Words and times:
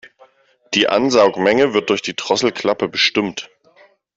Die 0.73 0.89
Ansaugmenge 0.89 1.75
wird 1.75 1.91
durch 1.91 2.01
die 2.01 2.15
Drosselklappe 2.15 2.87
bestimmt. 2.87 3.51